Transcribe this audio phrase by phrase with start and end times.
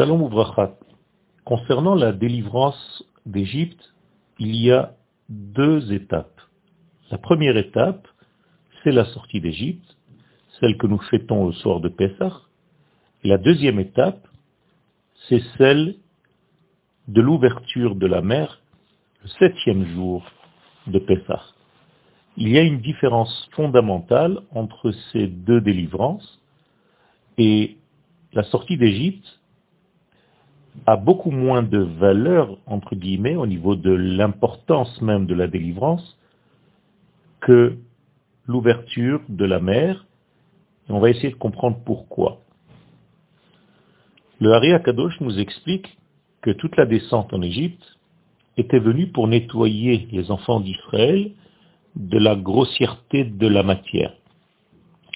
[0.00, 0.78] Shalom Uvrachat.
[1.44, 3.92] Concernant la délivrance d'Égypte,
[4.38, 4.94] il y a
[5.28, 6.40] deux étapes.
[7.10, 8.08] La première étape,
[8.82, 9.98] c'est la sortie d'Égypte,
[10.58, 12.32] celle que nous fêtons au soir de Pessah.
[13.24, 14.26] La deuxième étape,
[15.28, 15.96] c'est celle
[17.06, 18.62] de l'ouverture de la mer,
[19.22, 20.24] le septième jour
[20.86, 21.42] de Pessah.
[22.38, 26.40] Il y a une différence fondamentale entre ces deux délivrances
[27.36, 27.76] et
[28.32, 29.39] la sortie d'Égypte
[30.86, 36.18] a beaucoup moins de valeur, entre guillemets, au niveau de l'importance même de la délivrance,
[37.40, 37.76] que
[38.46, 40.06] l'ouverture de la mer.
[40.88, 42.40] On va essayer de comprendre pourquoi.
[44.40, 45.96] Le Hari Akadosh nous explique
[46.42, 47.98] que toute la descente en Égypte
[48.56, 51.32] était venue pour nettoyer les enfants d'Israël
[51.96, 54.12] de la grossièreté de la matière.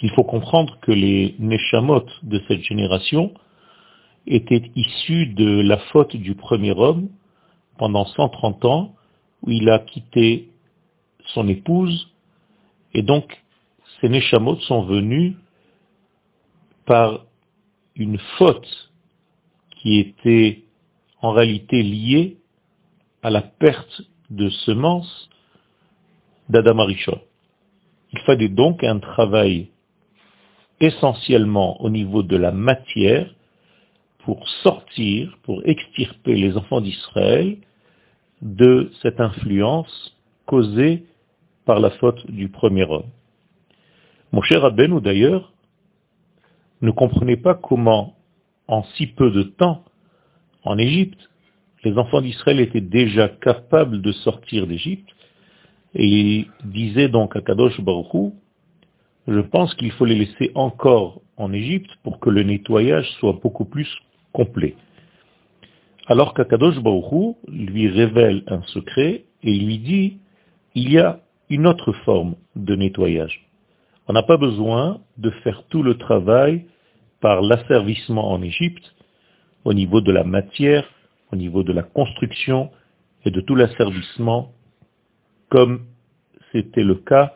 [0.00, 3.32] Il faut comprendre que les Neshamot de cette génération
[4.26, 7.08] était issu de la faute du premier homme
[7.78, 8.94] pendant 130 ans,
[9.42, 10.50] où il a quitté
[11.34, 12.10] son épouse,
[12.94, 13.42] et donc
[14.00, 15.34] ces Neshamot sont venus
[16.86, 17.24] par
[17.96, 18.90] une faute
[19.70, 20.64] qui était
[21.20, 22.38] en réalité liée
[23.22, 25.28] à la perte de semences
[26.48, 27.20] d'Adam Arishon.
[28.12, 29.68] Il fallait donc un travail
[30.80, 33.34] essentiellement au niveau de la matière
[34.28, 37.56] pour sortir, pour extirper les enfants d'Israël
[38.42, 41.06] de cette influence causée
[41.64, 43.08] par la faute du premier homme.
[44.32, 45.54] Mon cher ou d'ailleurs,
[46.82, 48.16] ne comprenait pas comment,
[48.66, 49.82] en si peu de temps,
[50.62, 51.30] en Égypte,
[51.82, 55.08] les enfants d'Israël étaient déjà capables de sortir d'Égypte,
[55.94, 58.34] et il disait donc à Kadosh Baruchou,
[59.26, 63.64] je pense qu'il faut les laisser encore en Égypte pour que le nettoyage soit beaucoup
[63.64, 63.88] plus
[66.06, 70.18] Alors qu'Akadosh Baruchou lui révèle un secret et lui dit,
[70.74, 71.20] il y a
[71.50, 73.48] une autre forme de nettoyage.
[74.06, 76.66] On n'a pas besoin de faire tout le travail
[77.20, 78.94] par l'asservissement en Égypte,
[79.64, 80.88] au niveau de la matière,
[81.32, 82.70] au niveau de la construction
[83.24, 84.52] et de tout l'asservissement,
[85.50, 85.86] comme
[86.52, 87.34] c'était le cas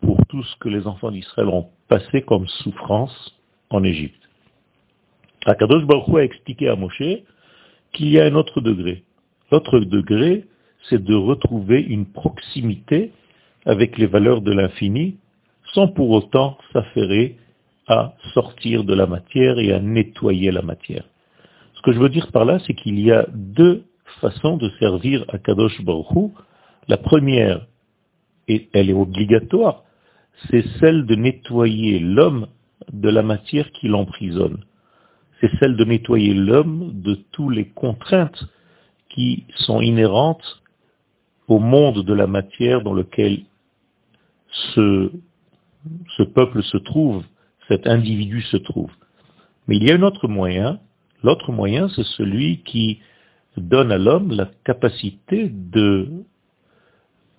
[0.00, 3.38] pour tout ce que les enfants d'Israël ont passé comme souffrance
[3.70, 4.25] en Égypte.
[5.46, 7.22] Akadosh Baruch a expliqué à Moshe
[7.92, 9.04] qu'il y a un autre degré.
[9.52, 10.44] L'autre degré,
[10.88, 13.12] c'est de retrouver une proximité
[13.64, 15.18] avec les valeurs de l'infini,
[15.72, 17.36] sans pour autant s'affairer
[17.86, 21.04] à sortir de la matière et à nettoyer la matière.
[21.74, 23.84] Ce que je veux dire par là, c'est qu'il y a deux
[24.20, 26.32] façons de servir à Kadosh Baruch
[26.88, 27.66] La première,
[28.48, 29.84] et elle est obligatoire,
[30.50, 32.48] c'est celle de nettoyer l'homme
[32.92, 34.58] de la matière qui l'emprisonne
[35.40, 38.44] c'est celle de nettoyer l'homme de toutes les contraintes
[39.08, 40.62] qui sont inhérentes
[41.48, 43.40] au monde de la matière dans lequel
[44.74, 45.12] ce,
[46.16, 47.22] ce peuple se trouve,
[47.68, 48.90] cet individu se trouve.
[49.68, 50.80] Mais il y a un autre moyen.
[51.22, 53.00] L'autre moyen, c'est celui qui
[53.56, 56.08] donne à l'homme la capacité de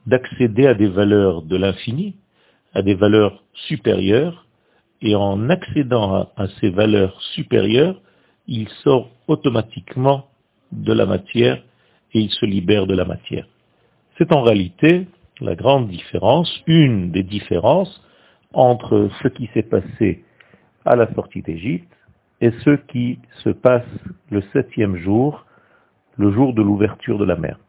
[0.06, 2.16] d'accéder à des valeurs de l'infini,
[2.74, 4.47] à des valeurs supérieures,
[5.02, 8.00] et en accédant à, ces valeurs supérieures,
[8.47, 10.28] il sort automatiquement
[10.72, 11.62] de la matière
[12.13, 13.47] et il se libère de la matière.
[14.18, 15.07] C'est en réalité
[15.40, 18.03] la grande différence, une des différences
[18.53, 20.24] entre ce qui s'est passé
[20.86, 21.94] à la sortie d'Égypte
[22.41, 23.86] et ce qui se passe
[24.31, 25.46] le septième jour,
[26.18, 27.59] le jour de l'ouverture de la mer.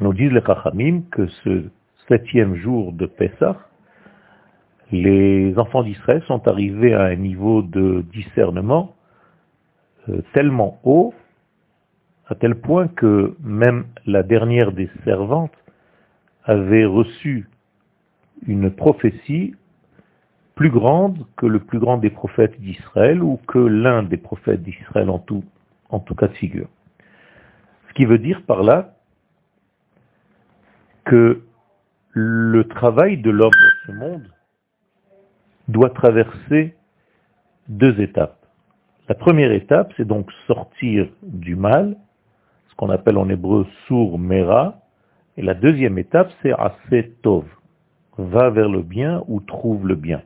[0.00, 1.64] Nous disent les Kachamim que ce
[2.08, 3.58] septième jour de Pessah
[4.90, 8.94] les enfants d'Israël sont arrivés à un niveau de discernement
[10.08, 11.14] euh, tellement haut,
[12.26, 15.52] à tel point que même la dernière des servantes
[16.44, 17.48] avait reçu
[18.46, 19.54] une prophétie
[20.54, 25.10] plus grande que le plus grand des prophètes d'Israël ou que l'un des prophètes d'Israël
[25.10, 25.44] en tout,
[25.90, 26.68] en tout cas de figure.
[27.88, 28.94] Ce qui veut dire par là
[31.04, 31.42] que
[32.12, 34.28] le travail de l'homme dans ce monde
[35.68, 36.74] doit traverser
[37.68, 38.36] deux étapes.
[39.08, 41.96] La première étape, c'est donc sortir du mal,
[42.70, 44.80] ce qu'on appelle en hébreu sour mera,
[45.36, 47.14] et la deuxième étape, c'est assez
[48.18, 50.22] va vers le bien ou trouve le bien.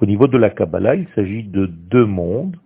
[0.00, 2.56] Au niveau de la Kabbalah, il s'agit de deux mondes,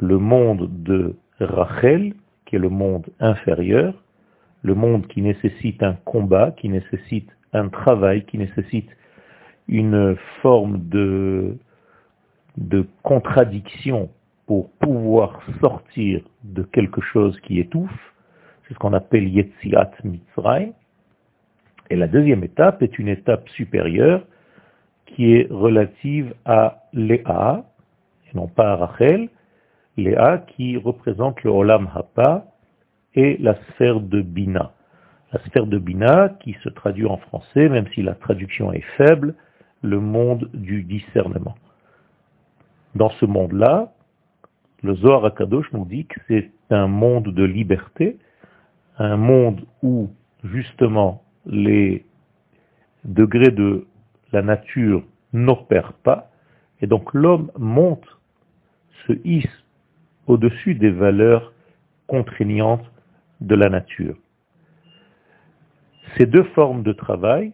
[0.00, 2.14] le monde de Rachel,
[2.46, 3.94] qui est le monde inférieur,
[4.62, 8.88] le monde qui nécessite un combat, qui nécessite un travail, qui nécessite
[9.68, 11.56] une forme de,
[12.56, 14.10] de contradiction
[14.46, 18.12] pour pouvoir sortir de quelque chose qui étouffe.
[18.66, 20.72] C'est ce qu'on appelle Yetziat Mitzrayim.
[21.90, 24.22] Et la deuxième étape est une étape supérieure
[25.06, 27.64] qui est relative à Léa,
[28.26, 29.28] et non pas à Rachel,
[29.96, 32.46] Léa qui représente le Olam Hapa
[33.14, 34.72] et la sphère de Bina.
[35.32, 39.34] La sphère de Bina qui se traduit en français, même si la traduction est faible,
[39.84, 41.54] le monde du discernement.
[42.94, 43.92] Dans ce monde-là,
[44.82, 48.18] le Zohar Akadosh nous dit que c'est un monde de liberté,
[48.98, 50.10] un monde où
[50.42, 52.04] justement les
[53.04, 53.86] degrés de
[54.32, 56.30] la nature n'opèrent pas,
[56.80, 58.06] et donc l'homme monte,
[59.06, 59.64] se hisse
[60.26, 61.52] au-dessus des valeurs
[62.06, 62.90] contraignantes
[63.40, 64.16] de la nature.
[66.16, 67.52] Ces deux formes de travail,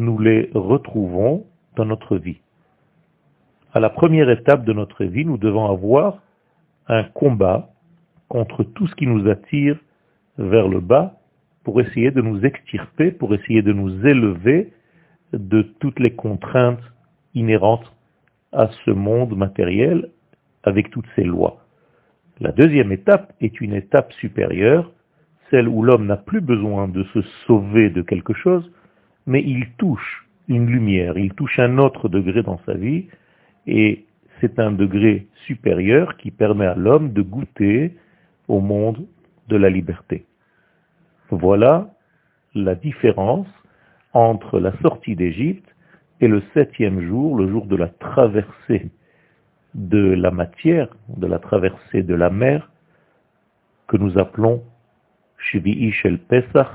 [0.00, 2.40] nous les retrouvons dans notre vie.
[3.72, 6.22] À la première étape de notre vie, nous devons avoir
[6.88, 7.70] un combat
[8.28, 9.78] contre tout ce qui nous attire
[10.38, 11.14] vers le bas
[11.62, 14.72] pour essayer de nous extirper, pour essayer de nous élever
[15.32, 16.82] de toutes les contraintes
[17.34, 17.92] inhérentes
[18.52, 20.10] à ce monde matériel
[20.64, 21.64] avec toutes ses lois.
[22.40, 24.90] La deuxième étape est une étape supérieure,
[25.50, 28.70] celle où l'homme n'a plus besoin de se sauver de quelque chose,
[29.30, 33.06] mais il touche une lumière, il touche un autre degré dans sa vie,
[33.68, 34.04] et
[34.40, 37.94] c'est un degré supérieur qui permet à l'homme de goûter
[38.48, 39.06] au monde
[39.46, 40.26] de la liberté.
[41.30, 41.90] Voilà
[42.56, 43.46] la différence
[44.12, 45.76] entre la sortie d'Égypte
[46.20, 48.90] et le septième jour, le jour de la traversée
[49.74, 52.68] de la matière, de la traversée de la mer,
[53.86, 54.64] que nous appelons
[55.38, 56.66] Shvi'i Shel Pesach,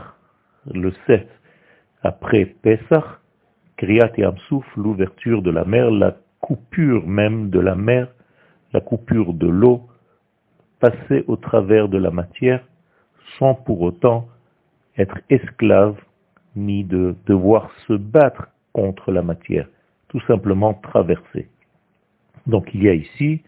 [0.74, 1.28] le 7
[2.06, 3.04] après Pesach,
[3.78, 8.08] Kriyat et Amsouf, l'ouverture de la mer, la coupure même de la mer,
[8.74, 9.82] la coupure de l'eau,
[10.80, 12.64] passer au travers de la matière
[13.40, 14.28] sans pour autant
[14.98, 16.00] être esclave
[16.56, 19.68] ni de devoir se battre contre la matière,
[20.08, 21.50] tout simplement traverser.
[22.46, 23.42] Donc il y a ici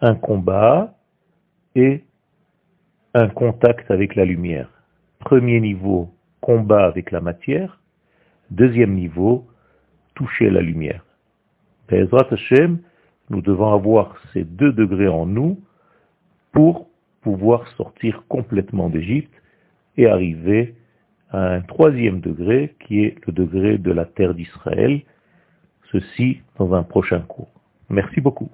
[0.00, 0.94] un combat
[1.74, 2.04] et
[3.14, 4.68] un contact avec la lumière.
[5.18, 6.10] Premier niveau,
[6.42, 7.80] combat avec la matière.
[8.50, 9.46] Deuxième niveau,
[10.14, 11.02] toucher la lumière.
[13.30, 15.58] Nous devons avoir ces deux degrés en nous
[16.52, 16.88] pour
[17.22, 19.32] pouvoir sortir complètement d'Égypte
[19.96, 20.74] et arriver
[21.30, 25.02] à un troisième degré qui est le degré de la terre d'Israël,
[25.90, 27.52] ceci dans un prochain cours.
[27.88, 28.50] Merci beaucoup.